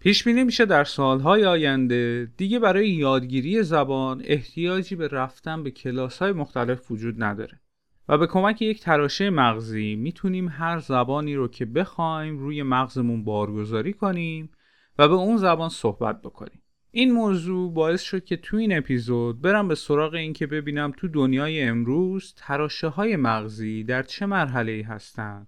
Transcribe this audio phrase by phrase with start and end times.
[0.00, 6.18] پیش بینی میشه در سالهای آینده دیگه برای یادگیری زبان احتیاجی به رفتن به کلاس
[6.18, 7.60] های مختلف وجود نداره
[8.08, 13.92] و به کمک یک تراشه مغزی می‌تونیم هر زبانی رو که بخوایم روی مغزمون بارگذاری
[13.92, 14.50] کنیم
[14.98, 16.62] و به اون زبان صحبت بکنیم.
[16.90, 21.08] این موضوع باعث شد که تو این اپیزود برم به سراغ این که ببینم تو
[21.08, 25.46] دنیای امروز تراشه های مغزی در چه مرحله ای هستن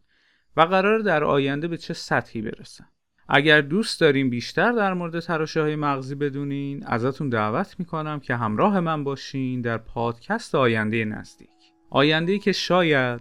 [0.57, 2.87] و قرار در آینده به چه سطحی برسن.
[3.29, 8.80] اگر دوست داریم بیشتر در مورد تراشه های مغزی بدونین ازتون دعوت می‌کنم که همراه
[8.80, 11.48] من باشین در پادکست آینده نزدیک.
[11.91, 13.20] آینده که شاید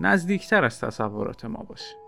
[0.00, 2.01] نزدیکتر از تصورات ما باشه.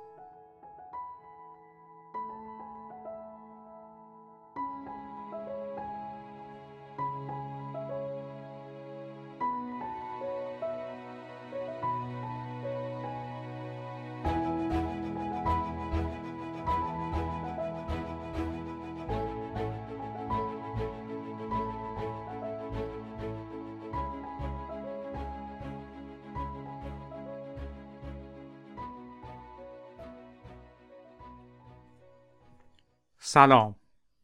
[33.34, 33.76] سلام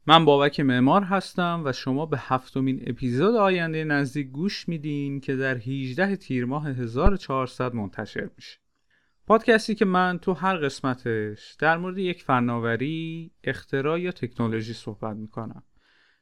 [0.07, 5.57] من بابک معمار هستم و شما به هفتمین اپیزود آینده نزدیک گوش میدین که در
[5.57, 8.59] 18 تیر ماه 1400 منتشر میشه
[9.27, 15.63] پادکستی که من تو هر قسمتش در مورد یک فناوری، اختراع یا تکنولوژی صحبت می‌کنم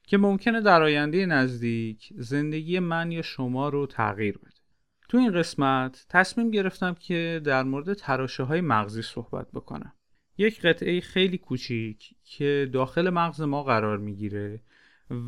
[0.03, 4.61] که ممکنه در آینده نزدیک زندگی من یا شما رو تغییر بده.
[5.09, 9.93] تو این قسمت تصمیم گرفتم که در مورد تراشه های مغزی صحبت بکنم.
[10.39, 14.61] یک قطعه خیلی کوچیک که داخل مغز ما قرار می‌گیره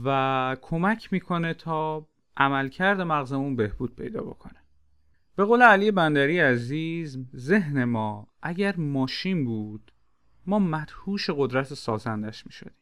[0.05, 4.61] و کمک می‌کنه تا عملکرد مغزمون بهبود پیدا بکنه.
[5.36, 9.92] به قول علی بندری عزیز ذهن ما اگر ماشین بود
[10.47, 12.72] ما مدهوش قدرت سازندش می‌شدیم.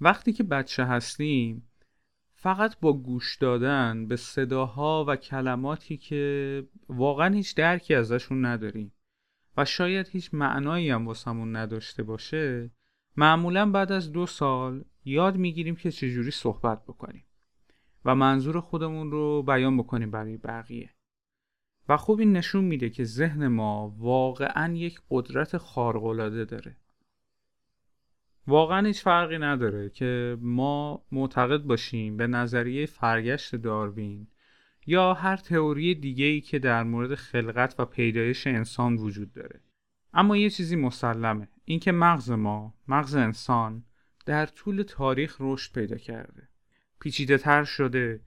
[0.00, 1.68] وقتی که بچه هستیم
[2.34, 8.92] فقط با گوش دادن به صداها و کلماتی که واقعا هیچ درکی ازشون نداریم
[9.58, 12.70] و شاید هیچ معنایی هم واسمون نداشته باشه
[13.16, 17.24] معمولا بعد از دو سال یاد می‌گیریم که چجوری صحبت بکنیم
[18.04, 20.90] و منظور خودمون رو بیان بکنیم برای بقیه.
[21.88, 26.76] و خوب این نشون میده که ذهن ما واقعا یک قدرت خارق‌العاده داره.
[28.46, 34.26] واقعا هیچ فرقی نداره که ما معتقد باشیم به نظریه فرگشت داروین
[34.88, 39.60] یا هر تئوری دیگه ای که در مورد خلقت و پیدایش انسان وجود داره.
[40.14, 41.48] اما یه چیزی مسلمه.
[41.64, 43.84] اینکه مغز ما مغز انسان
[44.26, 46.48] در طول تاریخ رشد پیدا کرده.
[47.00, 48.20] پیچیده تر شده.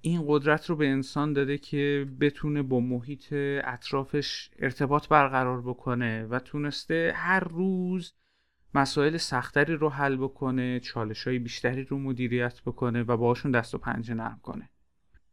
[0.00, 3.32] این قدرت رو به انسان داده که بتونه با محیط
[3.64, 8.14] اطرافش ارتباط برقرار بکنه و تونسته هر روز
[8.74, 13.78] مسائل سختری رو حل بکنه چالش های بیشتری رو مدیریت بکنه و باشون دست و
[13.78, 14.70] پنجه نرم کنه.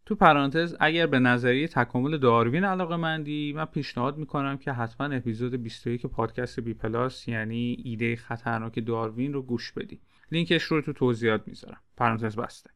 [0.05, 5.55] تو پرانتز اگر به نظریه تکامل داروین علاقه مندی من پیشنهاد می‌کنم که حتما اپیزود
[5.55, 10.01] 21 پادکست بی پلاس یعنی ایده خطرناک داروین رو گوش بدی.
[10.31, 11.81] لینکش رو تو توضیحات می‌ذارم.
[11.97, 12.69] پرانتز بسته.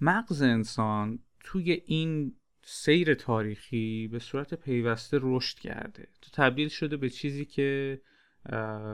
[0.00, 6.08] مغز انسان توی این سیر تاریخی به صورت پیوسته رشد کرده.
[6.22, 8.00] تو تبدیل شده به چیزی که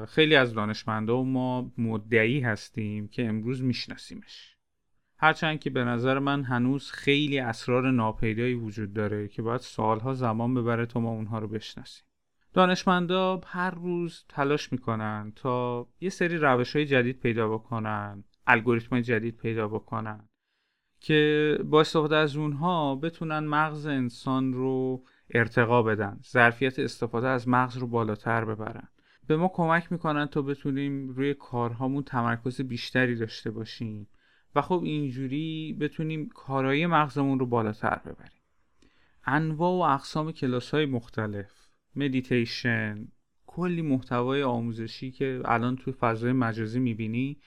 [0.09, 4.53] خیلی از دانشمندا و ما مدعی هستیم که امروز میشناسیمش.
[5.25, 10.55] هرچند که به نظر من هنوز خیلی اسرار ناپیدایی وجود داره که باید سالها زمان
[10.55, 12.05] ببره تا ما اونها رو بشناسیم.
[12.53, 19.37] دانشمندا هر روز تلاش می‌کنن تا یه سری روش های جدید پیدا بکنن الگوریتم جدید
[19.37, 20.29] پیدا بکنن
[21.01, 27.77] که با استفاده از اونها بتونن مغز انسان رو ارتقا بدن ظرفیت استفاده از مغز
[27.77, 28.89] رو بالاتر ببرن.
[29.27, 34.06] به ما کمک می‌کنن تا بتونیم روی کارهامون تمرکز بیشتری داشته باشیم.
[34.54, 38.41] و خب اینجوری بتونیم کارایی مغزمون رو بالاتر ببریم.
[39.25, 43.09] انواع و اقسام کلاس های مختلف مدیتیشن
[43.47, 47.38] کلی محتوای آموزشی که الان توی فضای مجازی می‌بینی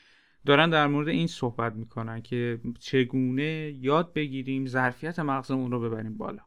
[0.46, 6.44] دارن در مورد این صحبت می‌کنن که چگونه یاد بگیریم ظرفیت مغزمون رو ببریم بالا.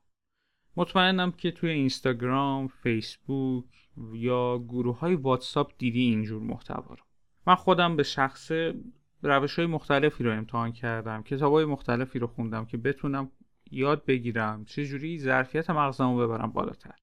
[0.77, 3.65] مطمئنم که توی اینستاگرام، فیسبوک
[4.13, 7.05] یا گروه های واتساپ دیدی اینجور محتوا رو.
[7.47, 8.53] من خودم به شخص
[9.23, 13.31] روش های مختلفی رو امتحان کردم کتاب های مختلفی رو خوندم که بتونم
[13.71, 16.95] یاد بگیرم چجوری ظرفیت مغزمو ببرم بالاتر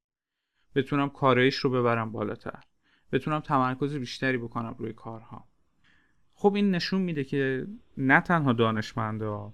[0.76, 2.64] بتونم کارایش رو ببرم بالاتر
[3.12, 5.48] بتونم تمرکز بیشتری بکنم روی کارها.
[6.34, 7.68] خب این نشون میده که
[7.98, 9.54] نه تنها دانشمندا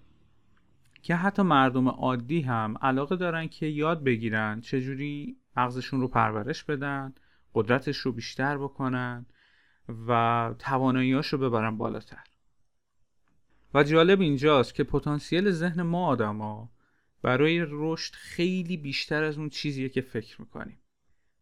[1.01, 7.13] که حتی مردم عادی هم علاقه دارن که یاد بگیرن چجوری مغزشون رو پرورش بدن
[7.53, 9.25] قدرتش رو بیشتر بکنن
[10.07, 12.23] و تواناییاش رو ببرن بالاتر.
[13.73, 16.71] و جالب اینجاست که پتانسیل ذهن ما آدما
[17.21, 20.79] برای رشد خیلی بیشتر از اون چیزیه که فکر می‌کنیم.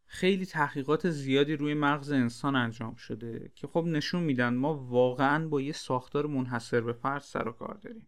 [0.05, 5.61] خیلی تحقیقات زیادی روی مغز انسان انجام شده که خب نشون میدن ما واقعا با
[5.61, 8.07] یه ساختار منحصر به فرد سر و کار داریم.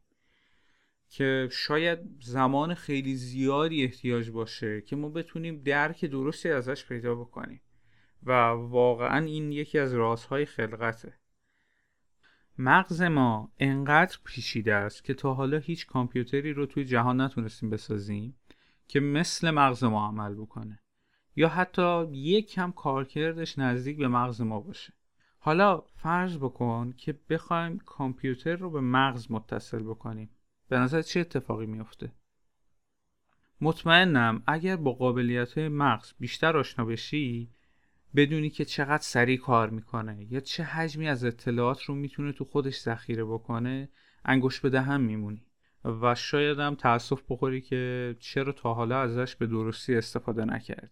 [1.09, 7.61] که شاید زمان خیلی زیادی احتیاج باشه که ما بتونیم درک درستی ازش پیدا بکنیم.
[8.23, 11.13] و واقعا این یکی از رازهای خلقته.
[12.57, 18.35] مغز ما انقدر پیچیده است که تا حالا هیچ کامپیوتری رو توی جهان نتونستیم بسازیم
[18.87, 20.79] که مثل مغز ما عمل بکنه.
[21.35, 24.93] یا حتی یک کم کارکردش نزدیک به مغز ما باشه.
[25.39, 30.29] حالا فرض بکن که بخوایم کامپیوتر رو به مغز متصل بکنیم.
[30.69, 32.11] به نظر چه اتفاقی میفته؟
[33.61, 37.49] مطمئنم اگر با قابلیت مغز بیشتر آشنا بشی
[38.15, 42.79] بدونی که چقدر سریع کار می‌کنه یا چه حجمی از اطلاعات رو می‌تونه تو خودش
[42.79, 43.89] ذخیره بکنه
[44.25, 45.45] انگوش به دهن میمونی.
[45.85, 50.91] و شاید هم تاسف بخوری که چرا تا حالا ازش به درستی استفاده نکردی.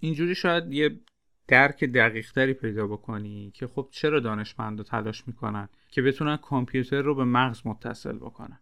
[0.00, 1.00] اینجوری شاید یه
[1.48, 7.14] درک دقیق تری پیدا بکنی که خب چرا دانشمندا تلاش می‌کنن که بتونن کامپیوتر رو
[7.14, 8.60] به مغز متصل بکنن.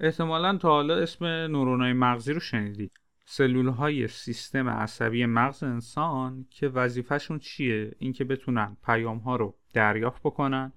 [0.00, 2.92] احتمالا تا حالا اسم نورونای مغزی رو شنیدید
[3.24, 10.22] سلول های سیستم عصبی مغز انسان که وظیفهشون چیه؟ اینکه بتونن پیام ها رو دریافت
[10.22, 10.72] بکنن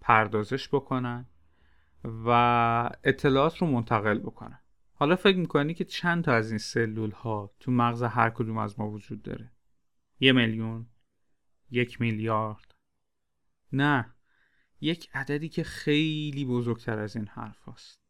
[0.00, 1.26] پردازش بکنن
[2.04, 2.28] و
[3.04, 4.60] اطلاعات رو منتقل بکنن.
[4.92, 8.78] حالا فکر می‌کنی که چند تا از این سلول ها تو مغز هر کدوم از
[8.78, 9.52] ما وجود داره؟
[10.20, 10.86] یه میلیون
[11.70, 12.74] یک میلیارد.
[13.72, 14.14] نه
[14.80, 18.05] یک عددی که خیلی بزرگتر از این حرف هست.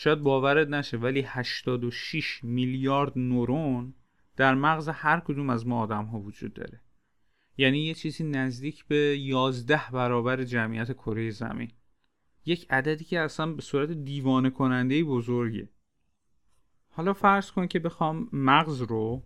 [0.00, 3.94] شاید باورت نشه ولی 86 میلیارد نورون
[4.36, 6.80] در مغز هر کدوم از ما آدم ها وجود داره.
[7.56, 11.72] یعنی یه چیزی نزدیک به 11 برابر جمعیت کره زمین.
[12.46, 15.68] یک عددی که اصلا به صورت دیوانه کننده بزرگه.
[16.88, 19.22] حالا فرض کن که بخوام مغز رو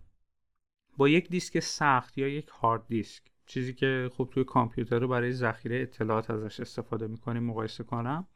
[0.97, 5.31] با یک دیسک سخت یا یک هارد دیسک چیزی که خب توی کامپیوتر رو برای
[5.31, 8.27] ذخیره اطلاعات ازش استفاده می‌کنیم مقایسه کنم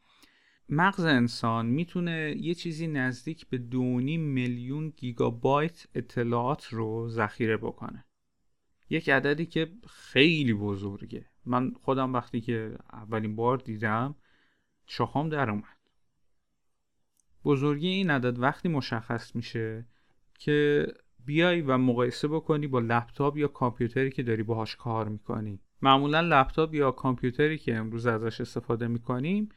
[0.68, 8.04] مغز انسان می‌تونه یه چیزی نزدیک به دونی میلیون گیگابایت اطلاعات رو ذخیره بکنه.
[8.90, 11.26] یک عددی که خیلی بزرگه.
[11.46, 14.14] من خودم وقتی که اولین بار دیدم
[14.86, 15.78] چخام در اومد.
[17.44, 19.86] بزرگی این عدد وقتی مشخص میشه
[20.38, 20.86] که
[21.24, 25.60] بیای و مقایسه بکنی با لپتاپ یا کامپیوتری که داری باهاش کار می‌کنی.
[25.82, 29.48] معمولا لپتاپ یا کامپیوتری که امروز ازش استفاده می‌کنیم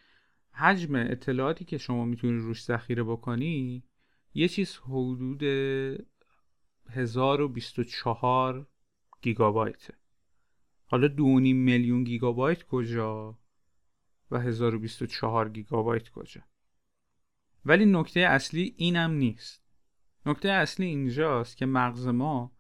[0.54, 3.84] حجم اطلاعاتی که شما می‌تونی روش ذخیره بکنی
[4.34, 5.44] یه چیز حدود
[6.90, 8.68] 1024
[9.22, 9.90] گیگابایت.
[10.86, 13.40] حالا دونیم میلیون گیگابایت کجا
[14.32, 16.42] و 1024 گیگابایت کجا؟
[17.66, 19.64] ولی نکته اصلی اینم نیست.
[20.26, 22.52] نکته اصلی اینجاست که مغز ما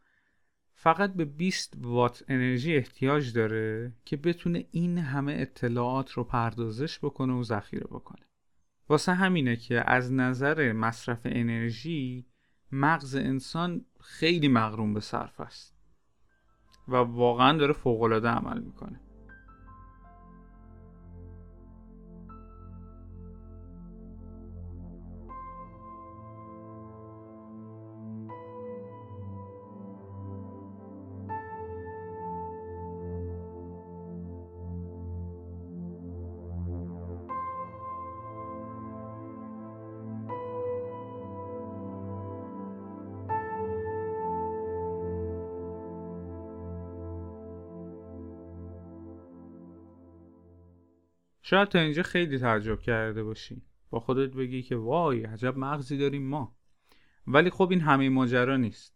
[0.84, 7.34] فقط به 20 وات انرژی احتیاج داره که بتونه این همه اطلاعات رو پردازش بکنه
[7.34, 8.26] و ذخیره بکنه.
[8.90, 12.26] واسه همینه که از نظر مصرف انرژی
[12.72, 15.76] مغز انسان خیلی مغروم به صرف است
[16.88, 19.00] و واقعا داره فوقالعاده عمل می‌کنه.
[51.52, 53.62] شاید تا اینجا خیلی تعجب کرده باشی.
[53.90, 56.56] با خودت بگی که وای عجب مغزی داریم ما.
[57.28, 58.96] ولی خب این همه ماجرا نیست.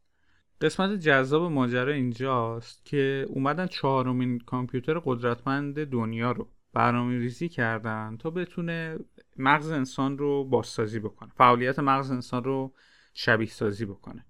[0.61, 8.29] قسمت جذاب ماجرا اینجاست که اومدن چهارمین کامپیوتر قدرتمند دنیا رو برنامه ریزی کردن تا
[8.29, 8.97] بتونه
[9.37, 11.31] مغز انسان رو بازسازی بکنه.
[11.37, 12.73] فعالیت مغز انسان رو
[13.13, 14.25] شبیه سازی بکنه.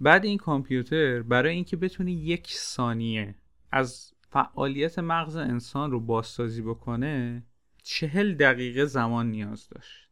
[0.00, 3.34] بعد این کامپیوتر برای اینکه بتونه یک ثانیه
[3.72, 7.46] از فعالیت مغز انسان رو بازسازی بکنه
[7.82, 10.08] چهل دقیقه زمان نیاز داشت.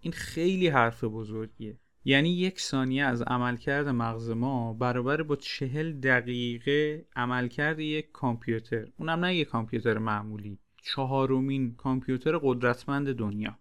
[0.00, 1.78] این خیلی حرف بزرگیه.
[2.04, 8.86] یعنی یک ثانیه از عملکرد مغز ما برابر با چهل دقیقه عملکرد یک کامپیوتر.
[8.96, 13.58] اونم نه یک کامپیوتر معمولی چهارمین کامپیوتر قدرتمند دنیا.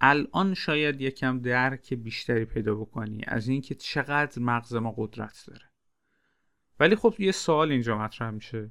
[0.00, 5.69] الان شاید یکم درک بیشتری پیدا بکنی از اینکه چقدر مغز ما قدرت داره.
[6.80, 8.70] ولی خب یه سوال اینجا مطرح میشه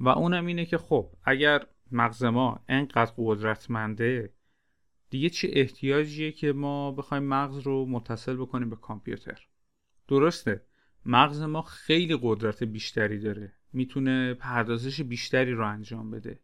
[0.00, 4.32] و اونم اینه که خب اگر مغز ما انقدر قدرتمنده
[5.10, 9.46] دیگه چه احتیاجیه که ما بخوایم مغز رو متصل بکنیم به کامپیوتر؟
[10.08, 10.62] درسته
[11.06, 16.40] مغز ما خیلی قدرت بیشتری داره می‌تونه پردازش بیشتری رو انجام بده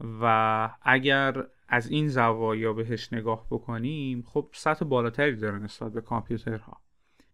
[0.00, 6.80] و اگر از این زوایا بهش نگاه بکنیم خب سطح بالاتری داره نسبت به کامپیوترها.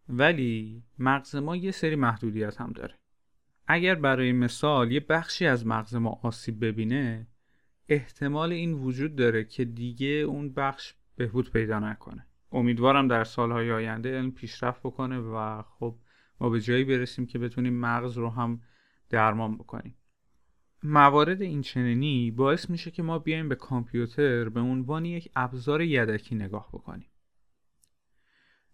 [0.09, 3.00] ولی مغز ما یه سری محدودیت هم داره.
[3.67, 7.27] اگر برای مثال یه بخشی از مغز ما آسیب ببینه
[7.89, 12.27] احتمال این وجود داره که دیگه اون بخش بهبود پیدا نکنه.
[12.53, 15.97] امیدوارم در سالهای آینده علم پیشرفت بکنه و خب
[16.41, 18.61] ما به جایی برسیم که بتونیم مغز رو هم
[19.11, 19.95] درمان بکنیم.
[20.83, 26.35] موارد این چنینی باعث میشه که ما بیایم به کامپیوتر به عنوان یک ابزار یدکی
[26.35, 27.10] نگاه بکنیم.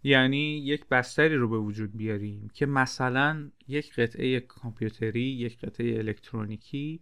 [0.06, 7.00] یعنی یک بستری رو به وجود بیاریم که مثلا یک قطعه کامپیوتری یک قطعه الکترونیکی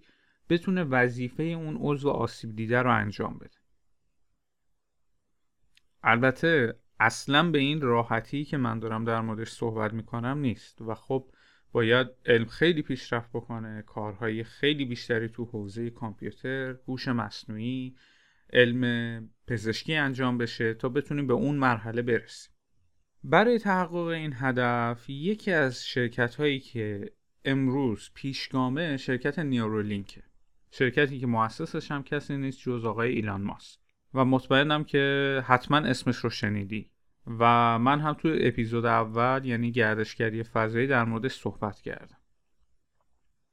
[0.48, 3.56] بتونه وظیفه اون عضو آسیب دیده رو انجام بده.
[6.02, 11.30] البته اصلا به این راحتی که من دارم در موردش صحبت می‌کنم نیست و خب
[11.72, 17.96] باید علم خیلی پیشرفت بکنه کارهای خیلی بیشتری تو حوزه کامپیوتر هوش مصنوعی
[18.52, 22.53] علم پزشکی انجام بشه تا بتونیم به اون مرحله برسیم.
[23.26, 27.12] برای تحقق این هدف یکی از شرکت هایی که
[27.44, 30.22] امروز پیشگامه شرکت نیورولینکه
[30.70, 33.78] شرکتی که مؤسسش هم کسی نیست جز آقای ایلان ماسک.
[34.14, 36.90] و مطمئنم که حتما اسمش رو شنیدی.
[37.26, 42.18] و من هم تو اپیزود اول یعنی گردشگری فضایی در موردش صحبت کردم.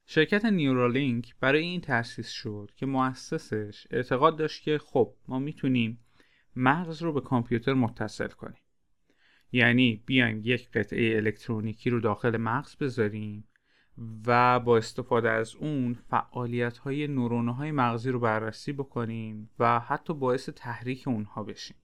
[0.06, 6.00] شرکت نیورالینک برای این تأسیس شد که مؤسسش اعتقاد داشت که خب ما می‌تونیم
[6.56, 8.61] مغز رو به کامپیوتر متصل کنیم.
[9.52, 13.48] یعنی بیایم یک قطعه الکترونیکی رو داخل مغز بذاریم
[14.26, 20.14] و با استفاده از اون فعالیت های نورونه های مغزی رو بررسی بکنیم و حتی
[20.14, 21.78] باعث تحریک اونها بشیم.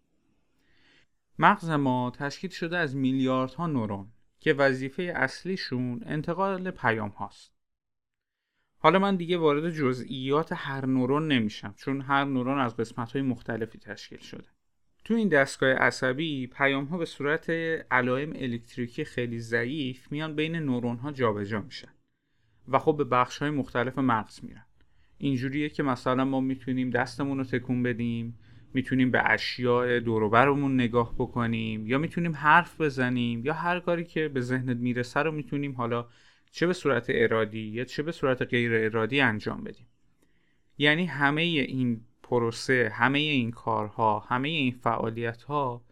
[1.39, 4.07] مغز ما تشکیل شده از میلیاردها نورون
[4.39, 7.53] که وظیفه اصلیشون انتقال پیام هاست.
[8.79, 13.79] حالا من دیگه وارد جزئیات هر نورون نمیشم چون هر نورون از قسمت های مختلفی
[13.79, 14.56] تشکیل شده.
[15.07, 17.49] تو این دستگاه عصبی پیام ها به صورت
[17.91, 21.87] علائم الکتریکی خیلی ضعیف میان بین نورون ها جابجا میشن
[22.67, 24.65] و خب به بخش های مختلف مغز میرن.
[25.17, 28.39] اینجوریه که مثلا ما می‌تونیم دستمون رو تکون بدیم
[28.73, 34.41] می‌تونیم به اشیاء دوروبرمون نگاه بکنیم یا می‌تونیم حرف بزنیم یا هر کاری که به
[34.41, 36.07] ذهنت می‌رسه رو می‌تونیم حالا
[36.51, 39.87] چه به صورت ارادی یا چه به صورت غیر ارادی انجام بدیم.
[40.77, 45.85] یعنی همه این پروسه همه این کارها همه این فعالیت ها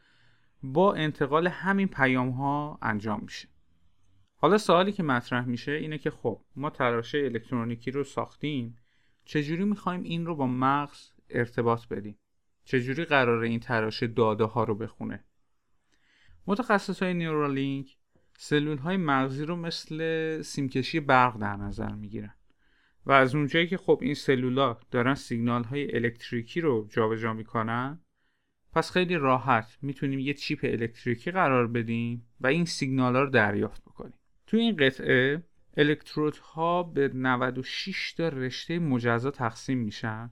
[0.64, 3.48] با انتقال همین پیام ها انجام میشه.
[4.36, 8.78] حالا سوالی که مطرح میشه اینه که خب ما تراشه الکترونیکی رو ساختیم
[9.26, 12.18] چجوری می‌خوایم این رو با مغز ارتباط بدیم؟
[12.64, 15.24] چجوری قراره این تراشه داده ها رو بخونه؟
[16.48, 17.98] متخصص های نیورالینک
[18.38, 22.34] سلول های مغزی رو مثل سیمکشی برق در نظر می‌گیرن.
[23.06, 28.00] و از اونجایی که خب این سلولا دارن سیگنال های الکتریکی رو جابجا می‌کنن
[28.74, 33.82] پس خیلی راحت می‌تونیم یه چیپ الکتریکی قرار بدیم و این سیگنال ها رو دریافت
[33.84, 34.14] بکنیم.
[34.48, 35.44] توی این قطعه
[35.78, 40.32] الکترودها به 96 تا رشته مجزا تقسیم میشن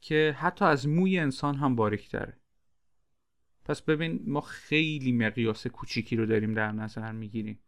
[0.00, 2.38] که حتی از موی انسان هم باریک داره
[3.64, 7.58] پس ببین ما خیلی مقیاس کوچیکی رو داریم در نظر می‌گیریم.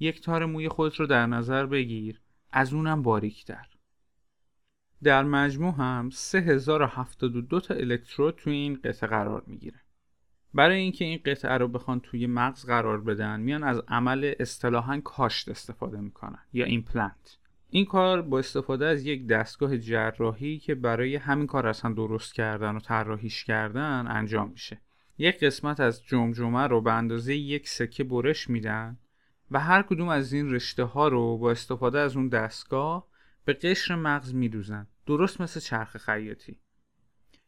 [0.00, 2.20] یک تار موی خودت رو در نظر بگیر
[2.52, 3.73] از اونم باریکتر.
[5.04, 9.80] در مجموع هم 3072 تا الکترود توی این قطعه قرار می‌گیره.
[10.54, 15.48] برای اینکه این قطعه رو بخوان توی مغز قرار بدن میان از عمل اصطلاحا کاشت
[15.48, 17.38] استفاده می‌کنن یا ایمپلنت.
[17.70, 22.76] این کار با استفاده از یک دستگاه جراحی که برای همین کار اصلا درست کردن
[22.76, 24.80] و طراحیش کردن انجام میشه.
[25.18, 28.98] یک قسمت از جمجمه رو به اندازه یک سکه برش میدن
[29.50, 33.06] و هر کدوم از این رشته ها رو با استفاده از اون دستگاه
[33.44, 34.86] به قشر مغز میدوزن.
[35.06, 36.60] درست مثل چرخ خیاطی.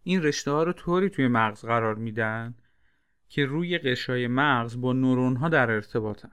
[0.02, 2.54] این رشته ها رو طوری توی مغز قرار میدن
[3.28, 6.32] که روی قشای مغز با نورون ها در ارتباطن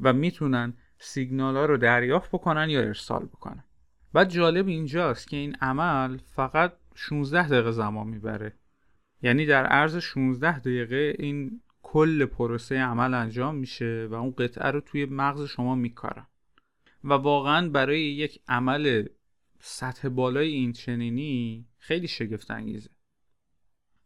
[0.00, 3.64] و می‌تونن سیگنال ها رو دریافت بکنن یا ارسال بکنن.
[4.14, 8.52] و جالب اینجاست که این عمل فقط 16 دقیقه زمان می‌بره.
[9.22, 14.80] یعنی در عرض 16 دقیقه این کل پروسه عمل انجام میشه و اون قطعه رو
[14.80, 16.26] توی مغز شما میکارن.
[17.04, 19.06] و واقعا برای یک عمل
[19.68, 22.90] سطح بالای این چنینی خیلی شگفت انگیزه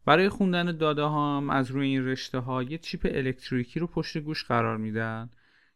[0.04, 4.44] برای خوندن داده هم از روی این رشته ها یه چیپ الکتریکی رو پشت گوش
[4.44, 5.30] قرار میدن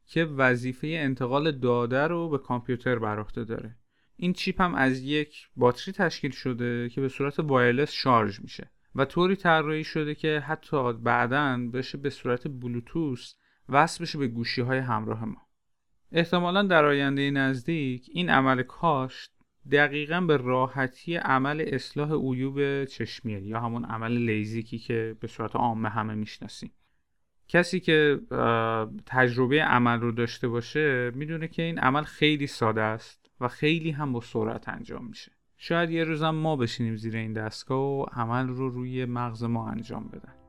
[0.07, 3.77] که وظیفه انتقال داده رو به کامپیوتر بر عهده داره.
[4.17, 9.05] این چیپ هم از یک باتری تشکیل شده که به صورت وایرلس شارژ میشه و
[9.05, 13.35] طوری طراحی شده که حتی بعدا بشه به صورت بلوتوث
[13.69, 15.47] وصل بشه به گوشی های همراه ما.
[16.13, 19.34] احتمالا در آینده نزدیک این عمل کاشت
[19.73, 25.89] دقیقا به راحتی عمل اصلاح عیوب چشمیه یا همون عمل لیزیکی که به صورت عامه
[25.89, 26.73] همه می‌شناسیم.
[27.49, 28.21] کسی که
[29.07, 34.13] تجربه عمل رو داشته باشه می‌دونه که این عمل خیلی ساده است و خیلی هم
[34.13, 35.33] با سرعت انجام میشه.
[35.57, 40.09] شاید یه روزم ما بشینیم زیر این دستگاه و عمل رو روی مغز ما انجام
[40.09, 40.44] بدن.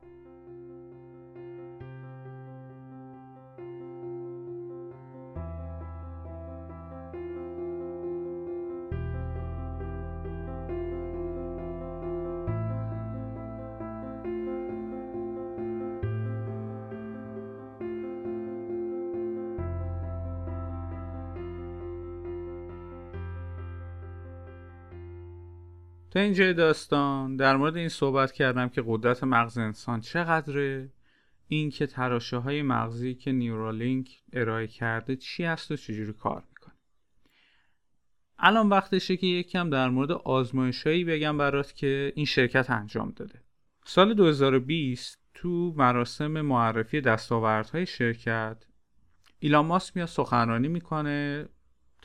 [26.16, 27.36] تا اینجای داستان.
[27.36, 30.92] در مورد این صحبت کردم که قدرت مغز انسان چقدره.
[31.48, 36.74] این که تراشه های مغزی که نیورالینک ارائه کرده چی هست و چجوری کار می‌کنه.
[38.38, 43.40] الان وقتشه که یکم در مورد آزمایشهایی بگم برات که این شرکت انجام داده.
[43.84, 48.64] سال 2020 تو مراسم معرفی دستاوردهای شرکت
[49.38, 51.48] ایلان ماسک میاد سخنرانی می‌کنه.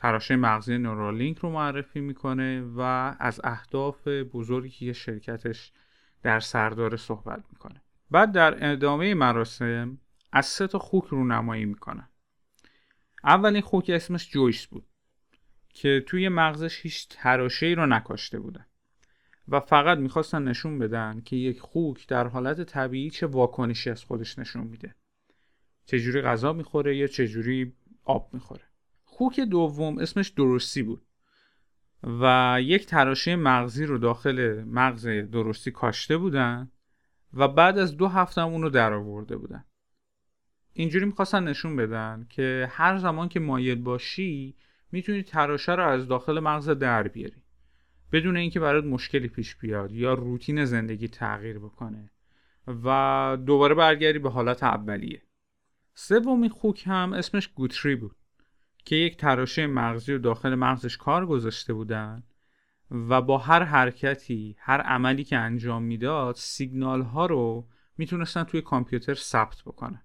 [0.02, 2.80] تراشه مغزی نورالینک رو معرفی می‌کنه و
[3.18, 5.72] از اهداف بزرگی که شرکتش
[6.22, 7.82] در سردار صحبت می‌کنه.
[8.10, 9.98] بعد در ادامه مراسم
[10.32, 12.08] از سه تا خوک رونمایی می‌کنه.
[13.24, 14.86] اولین خوک اسمش جویس بود
[15.68, 18.66] که توی مغزش هیچ تراشه رو نکاشته بودن
[19.48, 24.38] و فقط می‌خواستن نشون بدن که یک خوک در حالت طبیعی چه واکنشی از خودش
[24.38, 24.94] نشون میده.
[25.86, 27.72] چجوری غذا می‌خوره یا چجوری
[28.04, 28.71] آب می‌خوره.
[29.12, 31.02] خوک دوم اسمش درستی بود.
[32.02, 36.70] و یک تراشه مغزی رو داخل مغز درستی کاشته بودن
[37.34, 39.64] و بعد از دو هفته هم اون رو در آورده بودن.
[40.72, 44.56] اینجوری می‌خواستن نشون بدن که هر زمان که مایل باشی
[44.92, 47.42] می‌تونی تراشه رو از داخل مغز در بیاری.
[48.12, 52.10] بدون اینکه برات مشکلی پیش بیاد یا روتین زندگی تغییر بکنه
[52.84, 55.22] و دوباره برگردی به حالت اولیه.
[55.94, 58.16] سومین خوک هم اسمش گوتری بود.
[58.84, 62.22] که یک تراشه مغزی رو داخل مغزش کار گذاشته بودن
[62.90, 67.68] و با هر حرکتی هر عملی که انجام می‌داد سیگنال ها رو
[67.98, 70.02] می‌تونستن توی کامپیوتر ثبت بکنن.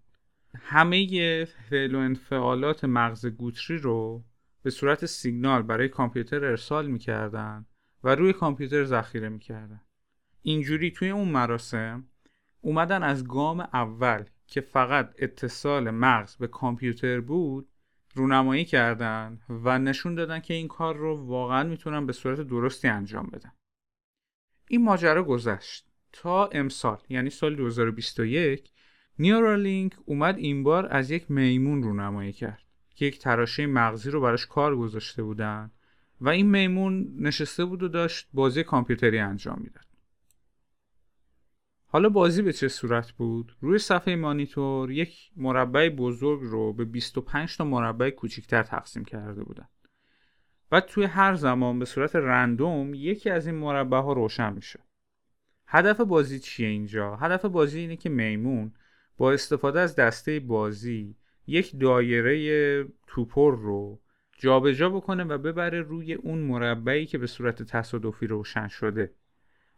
[0.56, 4.26] همه فعل و انفعالات مغز گوتری رو
[4.64, 7.66] به صورت سیگنال برای کامپیوتر ارسال می‌کردن
[8.04, 9.82] و روی کامپیوتر ذخیره می‌کردن.
[10.42, 12.08] اینجوری توی اون مراسم
[12.62, 17.70] اومدن از گام اول که فقط اتصال مغز به کامپیوتر بود
[18.18, 23.30] رونمایی کردن و نشون دادن که این کار رو واقعا می‌تونن به صورت درستی انجام
[23.34, 23.52] بدن.
[24.70, 25.88] این ماجرا گذشت.
[26.14, 28.72] تا امسال یعنی سال 2021
[29.20, 32.64] نیورالینک اومد این بار از یک میمون رونمایی کرد
[32.96, 35.72] که یک تراشه مغزی رو براش کار گذاشته بودن
[36.22, 39.87] و این میمون نشسته بود و داشت بازی کامپیوتری انجام می‌داد.
[41.98, 47.58] حالا بازی به چه صورت بود؟ روی صفحه مانیتور یک مربع بزرگ رو به 25
[47.58, 49.68] تا مربع کوچیکتر تقسیم کرده بودن.
[50.72, 54.80] و توی هر زمان به صورت رندوم یکی از این مربع ها روشن میشه.
[55.68, 58.72] هدف بازی چیه اینجا؟ هدف بازی اینه که میمون
[59.18, 61.16] با استفاده از دسته بازی
[61.48, 64.00] یک دایره توپر رو
[64.38, 69.14] جابجا جا بکنه و ببره روی اون مربعی که به صورت تصادفی روشن شده.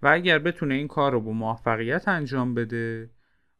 [0.01, 3.09] و اگر بتونه این کار رو با موفقیت انجام بده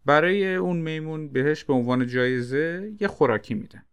[0.06, 3.86] برای اون میمون بهش به عنوان جایزه یه خوراکی میدن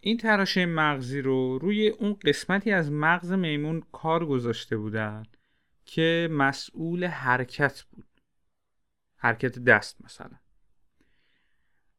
[0.00, 5.22] این تراشه مغزی رو روی اون قسمتی از مغز میمون کار گذاشته بودن
[5.84, 8.06] که مسئول حرکت بود.
[9.16, 10.38] حرکت دست مثلا.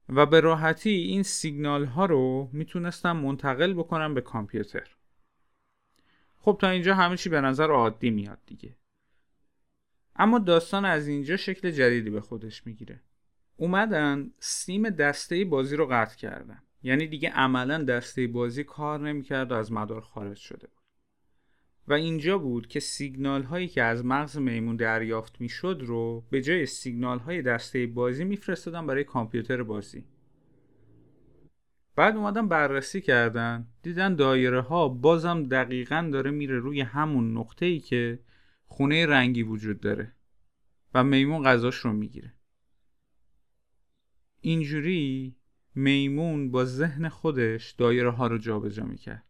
[0.10, 4.88] و به راحتی این سیگنال ها رو می‌تونستم منتقل بکنم به کامپیوتر.
[6.38, 8.76] خب تا اینجا همه چی به نظر عادی میاد دیگه.
[10.22, 13.02] اما داستان از اینجا شکل جدیدی به خودش می‌گیره.
[13.58, 16.64] اومدن سیم دسته بازی رو قطع کردن.
[16.84, 20.84] یعنی دیگه عملا دسته بازی کار نمی‌کرد و از مدار خارج شده بود.
[21.88, 26.66] و اینجا بود که سیگنال هایی که از مغز میمون دریافت می‌شد رو به جای
[26.66, 30.06] سیگنال های دسته بازی میفرستادن برای کامپیوتر بازی.
[31.96, 37.80] بعد اومدن بررسی کردن دیدن دایره ها بازم دقیقا داره میره روی همون نقطه ای
[37.80, 38.20] که
[38.72, 40.14] خونه رنگی وجود داره
[40.94, 42.34] و میمون غذاش رو می‌گیره.
[44.42, 45.36] اینجوری
[45.76, 49.24] میمون با ذهن خودش دایره ها رو جابجا می‌کرد.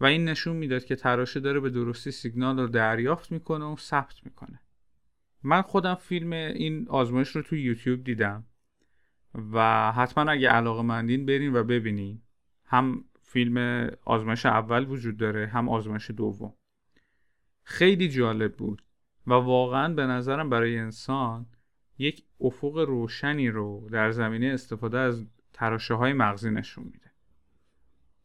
[0.00, 4.24] و این نشون می‌داد که تراشه داره به درستی سیگنال رو دریافت می‌کنه و ثبت
[4.24, 4.60] می‌کنه.
[5.42, 8.46] من خودم فیلم این آزمایش رو تو یوتیوب دیدم
[9.52, 12.22] و حتما اگه علاقه مندین برین و ببینین.
[12.64, 16.54] هم فیلم آزمایش اول وجود داره هم آزمایش دوم.
[17.64, 18.82] خیلی جالب بود.
[19.26, 21.46] و واقعا به نظرم برای انسان
[21.98, 27.10] یک افق روشنی رو در زمینه استفاده از تراشه های مغزی نشون میده.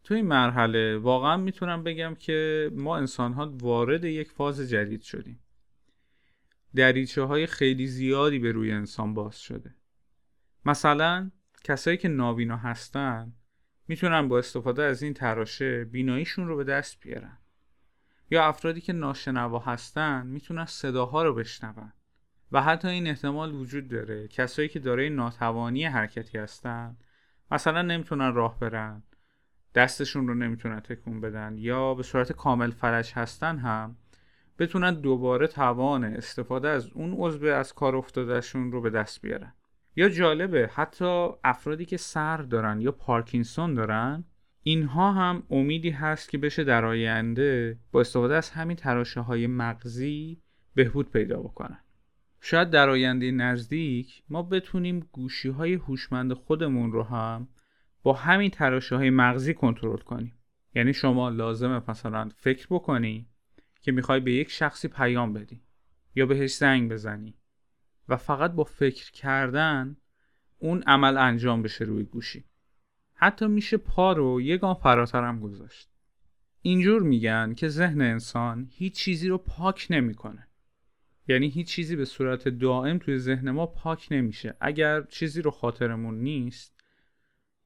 [0.03, 5.39] تو این مرحله واقعا می‌تونم بگم که ما انسان ها وارد یک فاز جدید شدیم.
[6.75, 9.75] دریچه های خیلی زیادی به روی انسان باز شده.
[10.65, 11.31] مثلا
[11.63, 13.33] کسایی که نابینا هستن
[13.87, 17.37] می‌تونن با استفاده از این تراشه بیناییشون رو به دست بیارن.
[18.31, 21.93] یا افرادی که ناشنوا هستن می‌تونن صداها رو بشنون.
[22.51, 24.27] و حتی این احتمال وجود داره.
[24.27, 26.97] کسایی که دارای ناتوانی حرکتی هستن
[27.51, 29.03] مثلا نمی‌تونن راه برن
[29.75, 33.95] دستشون رو نمی‌تونن تکون بدن یا به صورت کامل فلج هستن هم
[34.59, 39.53] بتونن دوباره توان استفاده از اون عضو از کار افتادهشون رو به دست بیارن.
[39.95, 44.23] یا جالبه حتی افرادی که سر دارن یا پارکینسون دارن
[44.63, 50.41] اینها هم امیدی هست که بشه در آینده با استفاده از همین تراشه های مغزی
[50.75, 51.79] بهبود پیدا بکنن.
[52.41, 57.47] شاید در آینده نزدیک ما بتونیم گوشی های هوشمند خودمون رو هم
[58.03, 60.39] با همین تراشه های مغزی کنترل کنیم.
[60.75, 63.29] یعنی شما لازمه مثلا فکر بکنی
[63.81, 65.61] که می‌خوای به یک شخصی پیام بدی
[66.15, 67.35] یا بهش زنگ بزنی
[68.09, 69.97] و فقط با فکر کردن
[70.57, 72.48] اون عمل انجام بشه روی گوشی.
[73.21, 75.89] حتی میشه پا رو یه گام فراتر هم گذاشت.
[76.61, 80.47] اینجور میگن که ذهن انسان هیچ چیزی رو پاک نمی‌کنه.
[81.27, 84.55] یعنی هیچ چیزی به صورت دائم توی ذهن ما پاک نمیشه.
[84.61, 86.73] اگر چیزی رو خاطرمون نیست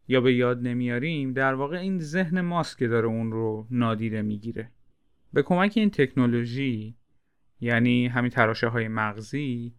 [0.07, 4.71] یا به یاد نمیاریم در واقع این ذهن ماست که داره اون رو نادیده می‌گیره.
[5.33, 6.95] به کمک این تکنولوژی
[7.61, 9.73] یعنی همین تراشه های مغزی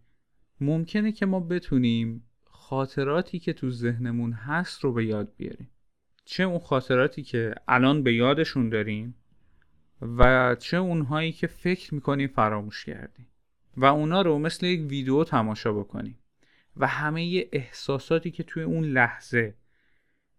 [0.61, 2.23] ممکنه که ما بتونیم
[2.69, 5.69] خاطراتی که تو ذهنمون هست رو به یاد بیاریم.
[6.25, 9.15] چه اون خاطراتی که الان به یادشون داریم
[10.01, 13.27] و چه اونهایی که فکر می‌کنیم فراموش کردیم.
[13.77, 16.17] و اونا رو مثل یک ویدیو تماشا بکنیم.
[16.77, 19.53] و همه احساساتی که توی اون لحظه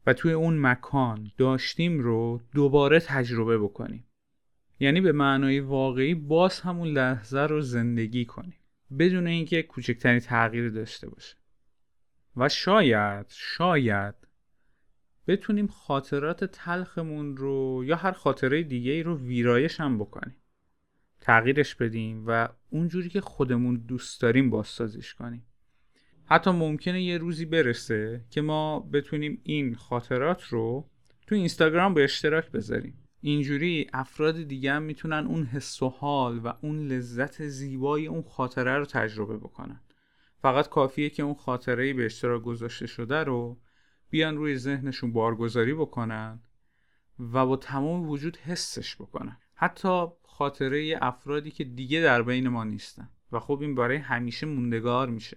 [0.07, 4.05] و توی اون مکان داشتیم رو دوباره تجربه بکنیم.
[4.81, 8.59] یعنی به معنای واقعی باز همون لحظه رو زندگی کنیم.
[8.99, 11.37] بدون اینکه کوچکترین تغییری داشته باشه.
[12.37, 14.15] و شاید شاید
[15.27, 20.37] بتونیم خاطرات تلخمون رو یا هر خاطره دیگه رو ویرایش هم بکنیم.
[21.21, 25.47] تغییرش بدیم و اونجوری که خودمون دوست داریم بازسازیش کنیم.
[26.25, 30.91] حتی ممکنه یه روزی برسه که ما بتونیم این خاطرات رو
[31.27, 32.99] تو اینستاگرام به اشتراک بذاریم.
[33.21, 38.79] اینجوری افراد دیگه هم می‌تونن اون حس و حال و اون لذت زیبای اون خاطره
[38.79, 39.81] رو تجربه بکنن.
[40.47, 43.61] فقط کافیه که اون خاطره به اشتراک گذاشته شده رو
[44.11, 46.43] بیان روی ذهنشون بارگذاری بکنن
[47.19, 49.37] و با تمام وجود حسش بکنن.
[49.55, 53.11] حتی خاطره افرادی که دیگه در بین ما نیستن.
[53.33, 55.37] و خب این برای همیشه موندگار میشه.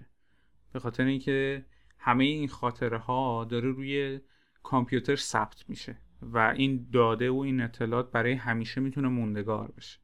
[0.73, 1.65] به خاطر اینکه
[1.97, 4.19] همه این خاطره ها داره روی
[4.63, 5.97] کامپیوتر ثبت میشه.
[6.21, 9.99] و این داده و این اطلاعات برای همیشه می‌تونه موندگار بشه.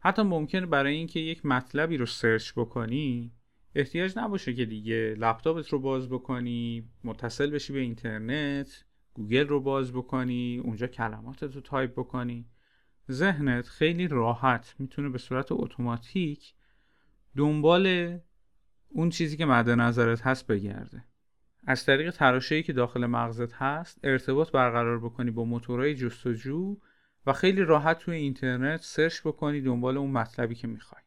[0.00, 3.32] حتی ممکنه برای اینکه یک مطلبی رو search بکنی
[3.74, 9.92] احتیاج نباشه که دیگه لپتاپت رو باز بکنی متصل بشی به اینترنت گوگل رو باز
[9.92, 12.46] بکنی اونجا کلماتت رو تایپ بکنی.
[13.10, 16.54] ذهنت خیلی راحت می‌تونه به صورت اتوماتیک
[17.36, 18.18] دنبال
[18.88, 21.04] اون چیزی که مد نظرت هست بگرده.
[21.66, 26.76] از طریق تراشه‌ای که داخل مغزت هست ارتباط برقرار بکنی با موتورهای جستجو
[27.26, 31.02] و خیلی راحت توی اینترنت سرچ بکنی دنبال اون مطلبی که می‌خوای.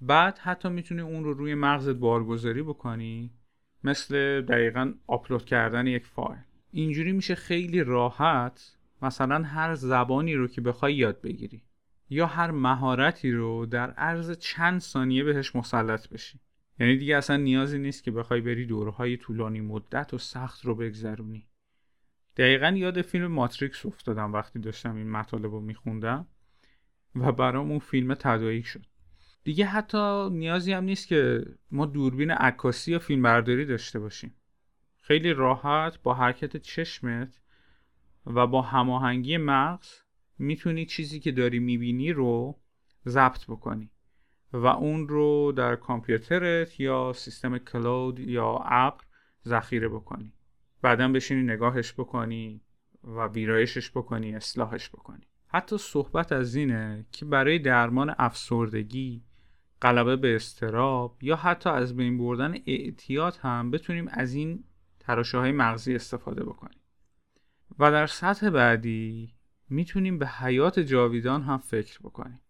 [0.00, 3.30] بعد حتی می‌تونی اون رو روی مغزت بارگذاری بکنی
[3.84, 6.38] مثل دقیقا آپلود کردن یک فایل.
[6.70, 11.62] اینجوری میشه خیلی راحت مثلا هر زبانی رو که بخوای یاد بگیری
[12.10, 16.40] یا هر مهارتی رو در عرض چند ثانیه بهش مسلط بشی.
[16.80, 21.46] یعنی دیگه اصلا نیازی نیست که بخوای بری دورهای طولانی مدت و سخت رو بگذرونی.
[22.36, 26.26] دقیقا یاد فیلم ماتریکس افتادم وقتی داشتم این مطالب رو میخوندم
[27.14, 28.86] و برام اون فیلم تداعی شد.
[29.44, 34.34] دیگه حتی نیازی هم نیست که ما دوربین عکاسی یا فیلمبرداری داشته باشیم.
[35.00, 37.40] خیلی راحت با حرکت چشمت
[38.26, 39.88] و با هماهنگی مغز
[40.38, 42.58] می‌تونی چیزی که داری می‌بینی رو
[43.06, 43.90] ضبط بکنی
[44.52, 49.04] و اون رو در کامپیوترت یا سیستم کلود یا ابر
[49.46, 50.32] ذخیره بکنی.
[50.82, 52.60] بعدا بشینی نگاهش بکنی
[53.04, 55.26] و ویرایشش بکنی اصلاحش بکنی.
[55.46, 59.24] حتی صحبت از اینه که برای درمان افسردگی
[59.82, 64.64] غلبه به استراب یا حتی از بین بردن اعتیاد هم بتونیم از این
[65.00, 66.78] تراشه های مغزی استفاده بکنیم.
[67.78, 69.34] و در سطح بعدی
[69.68, 72.40] می‌تونیم به حیات جاویدان هم فکر بکنیم.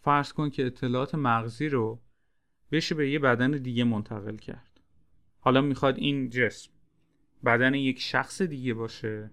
[0.00, 2.00] فرض کن که اطلاعات مغزی رو
[2.72, 4.80] بشه به یه بدن دیگه منتقل کرد.
[5.40, 6.70] حالا می‌خواد این جسم
[7.44, 9.30] بدن یک شخص دیگه باشه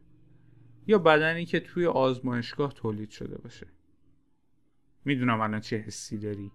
[0.88, 3.67] یا بدنی که توی آزمایشگاه تولید شده باشه.
[5.06, 6.52] می‌دونم الان چه حسی داری.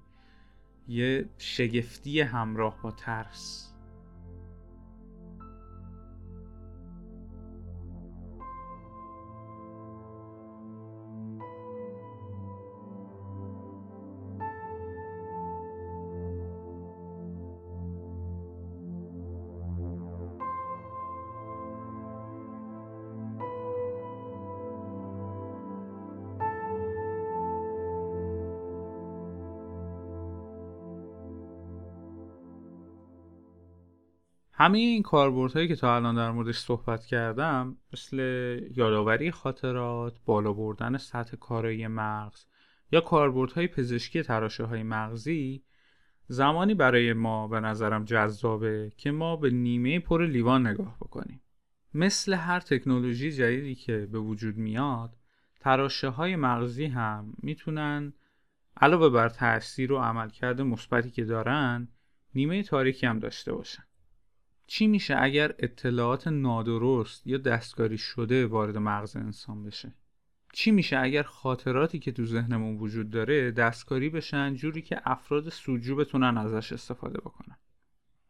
[0.88, 3.71] یه شگفتی همراه با ترس.
[34.55, 38.19] همه این کاربردهایی که تا الان در موردش صحبت کردم مثل
[38.75, 42.45] یادآوری خاطرات، بالا بردن سطح کارایی مغز
[42.93, 45.62] یا کاربردهای پزشکی تراشه های مغزی
[46.27, 51.41] زمانی برای ما به نظرم جذابه که ما به نیمه پر لیوان نگاه بکنیم.
[51.95, 55.17] مثل هر تکنولوژی جدیدی که به وجود میاد
[55.61, 58.12] تراشه های مغزی هم می‌تونن
[58.77, 61.88] علاوه بر تاثیر و عملکرد مثبتی که دارن
[62.35, 63.83] نیمه تاریکی هم داشته باشن.
[64.72, 69.94] چی میشه اگر اطلاعات نادرست یا دستکاری شده وارد مغز انسان بشه؟
[70.52, 75.96] چی میشه اگر خاطراتی که تو ذهنمون وجود داره دستکاری بشن جوری که افراد سوجو
[75.96, 77.56] بتونن ازش استفاده بکنن؟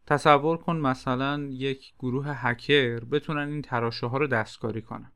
[0.07, 5.13] تصور کن مثلا یک گروه هکر بتونن این تراشه ها رو دستکاری کنن.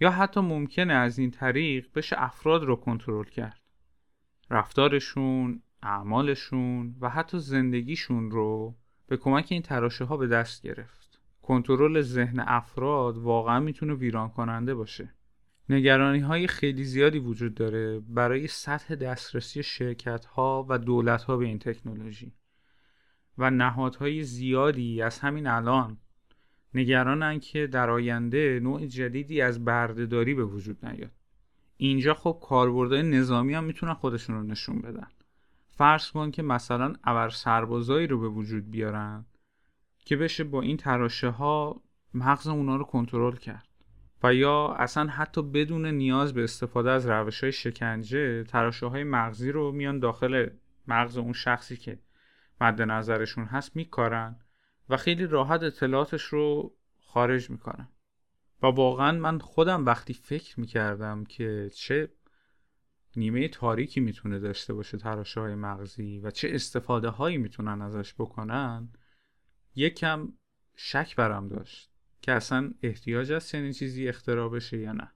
[0.00, 3.60] یا حتی ممکنه از این طریق بشه افراد رو کنترل کرد.
[4.50, 8.76] رفتارشون، اعمالشون و حتی زندگیشون رو
[9.08, 11.20] به کمک این تراشه ها به دست گرفت.
[11.42, 15.14] کنترل ذهن افراد واقعا می‌تونه ویران کننده باشه.
[15.68, 21.44] نگرانی های خیلی زیادی وجود داره برای سطح دسترسی شرکت ها و دولت ها به
[21.44, 22.32] این تکنولوژی.
[23.38, 25.96] و نهادهای زیادی از همین الان
[26.74, 31.10] نگرانن که در آینده نوع جدیدی از بردهداری به وجود نیاد.
[31.76, 35.08] اینجا خب کاربردهای نظامی هم می‌تونن خودشون رو نشون بدن.
[35.78, 39.26] فرض کن که مثلا ابر سربازایی رو به وجود بیارن
[40.04, 41.82] که بشه با این تراشه ها
[42.14, 43.68] مغز اونا رو کنترل کرد.
[44.22, 49.52] و یا اصلا حتی بدون نیاز به استفاده از روش های شکنجه تراشه های مغزی
[49.52, 50.50] رو میان داخل
[50.88, 51.98] مغز اون شخصی که
[52.60, 54.36] مد نظرشون هست میکارن
[54.88, 56.74] و خیلی راحت اطلاعاتش رو
[57.06, 57.88] خارج می‌کنن.
[58.62, 62.08] و واقعا من خودم وقتی فکر می‌کردم که چه
[63.18, 68.88] نیمه تاریکی می‌تونه داشته باشه تراشه های مغزی و چه استفاده هایی می‌تونن ازش بکنن
[69.74, 70.32] یکم
[70.76, 71.90] شک برم داشت
[72.22, 75.10] که اصلا احتیاج است چنین چیزی اختراع بشه یا نه.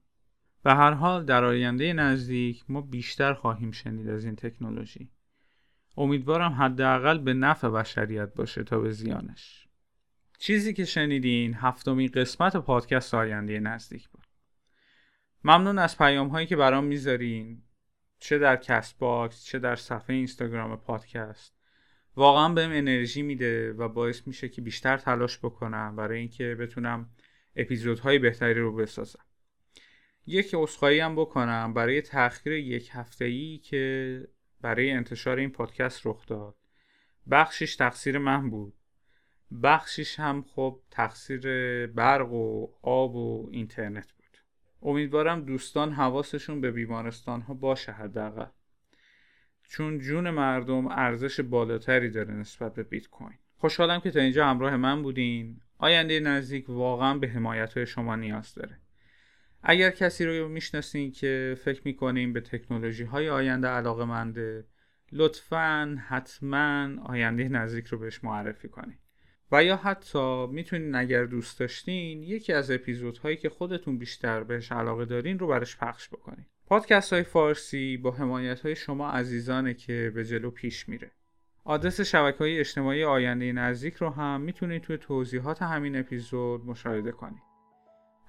[0.63, 5.11] به هر حال در آینده نزدیک ما بیشتر خواهیم شنید از این تکنولوژی.
[5.97, 9.69] امیدوارم حداقل به نفع بشریت باشه تا به زیانش.
[10.39, 14.27] چیزی که شنیدین هفتمین قسمت پادکست آینده نزدیک بود.
[15.45, 17.63] ممنون از پیام هایی که برام می‌ذارین.
[18.23, 21.55] چه در Castbox چه در صفحه اینستاگرام پادکست.
[22.17, 27.11] واقعا بهم انرژی میده و باعث میشه که بیشتر تلاش بکنم برای اینکه بتونم
[27.57, 29.25] اپیزودهای بهتری رو بسازم.
[30.27, 34.29] یک عذرخواهی هم بکنم برای تاخیر یک هفته ای که
[34.61, 36.57] برای انتشار این پادکست رخ داد.
[37.31, 38.75] بخشش تقصیر من بود.
[39.63, 44.39] بخشش هم خب تقصیر برق و آب و اینترنت بود.
[44.83, 48.47] امیدوارم دوستان حواسشون به بیمارستان ها باشه حداقل.
[49.69, 53.39] چون جون مردم ارزش بالاتری داره نسبت به بیت کوین.
[53.57, 55.61] خوشحالم که تا اینجا همراه من بودین.
[55.79, 58.79] آینده نزدیک واقعا به حمایت های شما نیاز داره.
[59.63, 64.65] اگر کسی رو می‌شناسین که فکر می‌کنین به تکنولوژی های آینده علاقه منده
[65.13, 68.99] لطفا حتما آینده نزدیک رو بهش معرفی کنین.
[69.53, 75.05] و یا حتی می‌تونین اگر دوست داشتین یکی از اپیزودهایی که خودتون بیشتر بهش علاقه
[75.05, 76.47] دارین رو برش پخش بکنین.
[76.67, 81.11] پادکست های فارسی با حمایت های شما عزیزانه که به جلو پیش میره.
[81.65, 87.43] آدرس شبکه های اجتماعی آینده نزدیک رو هم می‌تونید توی توضیحات همین اپیزود مشاهده کنید.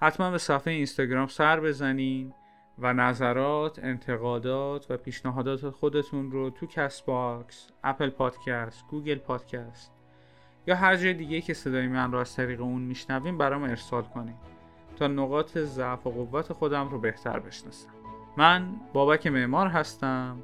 [0.00, 2.32] حتما به صفحه اینستاگرام سر بزنین
[2.78, 9.93] و نظرات، انتقادات و پیشنهادات خودتون رو تو Castbox، Apple Podcast، Google Podcast
[10.66, 14.36] یا هر جای دیگه که صدای من رو از طریق اون میشنویم برام ارسال کنید
[14.96, 17.88] تا نقاط ضعف و قوت خودم رو بهتر بشناسم.
[18.36, 20.42] من بابک معمار هستم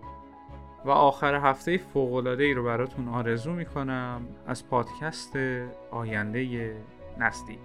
[0.85, 5.37] و آخر هفته فوق‌العاده ای رو براتون آرزو می‌کنم از پادکست
[5.91, 6.77] آینده
[7.19, 7.59] نزدیک.